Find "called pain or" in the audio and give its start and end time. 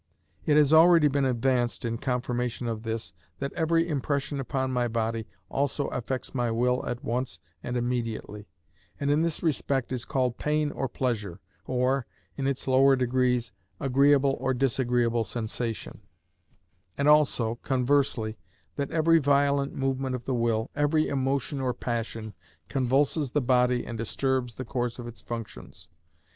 10.05-10.87